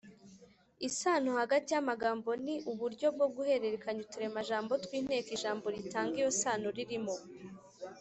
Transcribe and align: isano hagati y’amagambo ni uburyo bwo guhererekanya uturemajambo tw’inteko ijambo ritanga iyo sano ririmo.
isano 0.87 1.29
hagati 1.41 1.69
y’amagambo 1.71 2.29
ni 2.45 2.55
uburyo 2.71 3.07
bwo 3.15 3.27
guhererekanya 3.35 4.01
uturemajambo 4.07 4.73
tw’inteko 4.83 5.29
ijambo 5.37 5.65
ritanga 5.75 6.13
iyo 6.21 6.29
sano 6.41 6.67
ririmo. 6.77 7.15